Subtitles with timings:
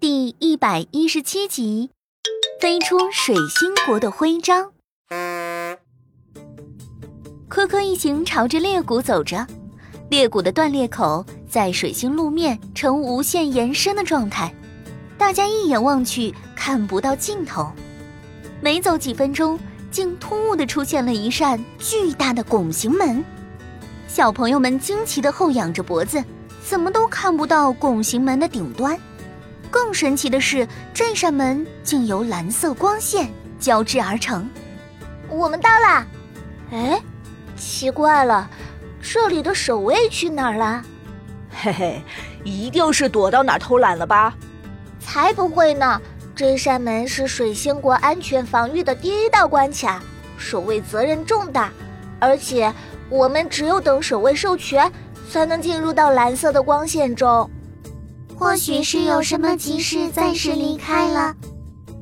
[0.00, 1.90] 第一百一十七集，
[2.60, 4.72] 飞出水星国的徽章。
[7.48, 9.46] 科科一行朝着裂谷走着，
[10.10, 14.54] 裂谷的断裂口在水星路面呈无限延伸的状态，
[15.16, 17.72] 大家一眼望去看不到尽头。
[18.60, 19.58] 没走几分钟，
[19.90, 23.24] 竟突兀的出现了一扇巨大的拱形门。
[24.06, 26.22] 小朋友们惊奇的后仰着脖子，
[26.68, 28.98] 怎么都看不到拱形门的顶端。
[29.70, 34.48] 更神奇的是，这扇门竟由蓝色光线交织而成。
[35.28, 36.06] 我们到了！
[36.72, 37.00] 哎，
[37.56, 38.50] 奇怪了，
[39.00, 40.82] 这里的守卫去哪儿了？
[41.50, 42.02] 嘿嘿，
[42.42, 44.34] 一定是躲到哪儿偷懒了吧？
[44.98, 46.00] 才不会呢！
[46.34, 50.02] 这扇门是水星国安全防御的第一道关卡，
[50.36, 51.70] 守卫责任重大，
[52.18, 52.72] 而且
[53.08, 54.90] 我们只有等守卫授权，
[55.30, 57.50] 才能进入到蓝色的光线中。
[58.36, 61.34] 或许是有什么急事，暂时离开了。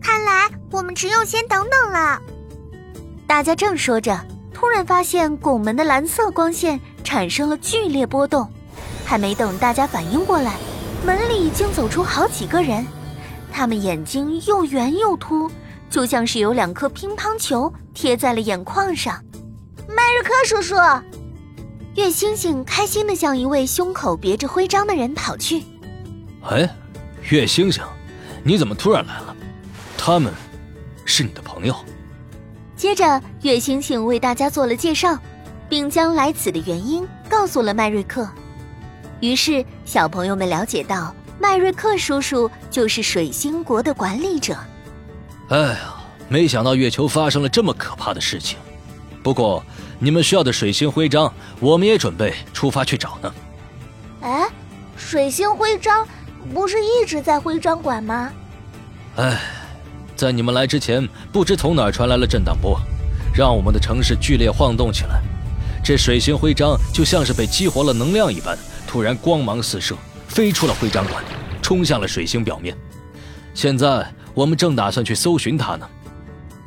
[0.00, 2.20] 看来我们只有先等等了。
[3.26, 4.18] 大家正说着，
[4.52, 8.48] 突然发现拱门的蓝色光线产生了剧烈波动，
[9.04, 10.56] 还没等大家反应过来，
[11.04, 12.86] 门里已经走出好几个人。
[13.52, 15.50] 他们眼睛又圆又凸，
[15.90, 19.20] 就像是有两颗乒乓球贴在了眼眶上。
[19.88, 20.76] 迈瑞克叔叔，
[21.96, 25.64] 月星星开心的向一位胸口别着徽章的人跑去。
[26.48, 26.68] 哎，
[27.30, 27.82] 月星星，
[28.44, 29.36] 你怎么突然来了？
[29.98, 30.32] 他们，
[31.04, 31.74] 是你的朋友。
[32.76, 35.18] 接着，月星星为大家做了介绍，
[35.68, 38.28] 并将来此的原因告诉了麦瑞克。
[39.20, 44.56] 于是，小朋友们了解到，麦瑞克叔叔就是水星国的管理者。
[45.48, 45.94] 哎呀，
[46.28, 48.56] 没想到月球发生了这么可怕的事情。
[49.30, 49.64] 不过，
[50.00, 53.32] 你们需要的水星徽章，我们也准备出发去找呢。
[54.22, 54.48] 哎，
[54.96, 56.04] 水星徽章。
[56.52, 58.32] 不是一直在徽章馆吗？
[59.14, 59.40] 哎，
[60.16, 62.76] 在你们来之前，不知从哪儿传来了震荡波，
[63.32, 65.22] 让我们的城市剧烈晃动起来。
[65.84, 69.94] 这水星徽章就像是被激活了能量一般，突然光芒四射，
[70.26, 71.22] 飞出了徽章馆，
[71.62, 72.76] 冲向了水星表面。
[73.54, 74.04] 现在
[74.34, 75.88] 我们正打算去搜寻它呢。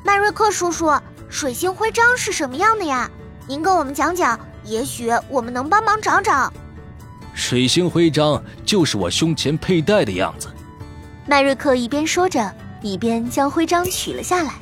[0.06, 0.90] 麦瑞克叔叔，
[1.33, 3.09] 水星徽章是什么样的呀？
[3.47, 6.53] 您跟我们讲讲，也许我们能帮忙找找。
[7.33, 10.47] 水星徽章就是我胸前佩戴的样子。
[11.25, 14.53] 麦瑞克一边说着，一边将徽章取了下来。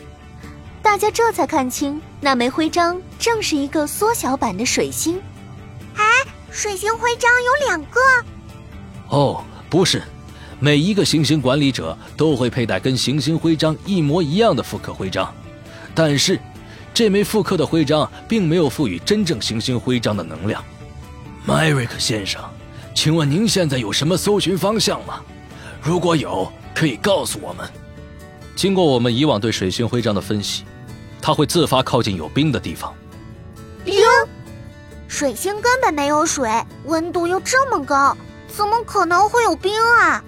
[0.82, 5.22] 大家这才看清，那枚徽章正是一个缩小版的水星。
[5.98, 6.06] 哎，
[6.52, 8.00] 水星徽章有两个？
[9.10, 10.02] 哦，不是，
[10.62, 15.32] 每一个行星管理者都会佩戴跟行星徽章一模一样的复刻徽章，
[15.94, 16.40] 但是
[16.94, 20.64] 这枚复刻的徽章并没有赋予真正行星徽章的能量。
[21.46, 22.42] 麦瑞克先生。
[22.94, 25.22] 请问您现在有什么搜寻方向吗？
[25.82, 27.66] 如果有，可以告诉我们。
[28.54, 30.66] 经过我们以往对水星徽章的分析，
[31.22, 32.94] 它会自发靠近有冰的地方。
[33.86, 33.96] 冰？
[35.08, 36.50] 水星根本没有水，
[36.84, 38.16] 温度又这么高，
[38.50, 40.22] 怎么可能会有冰啊？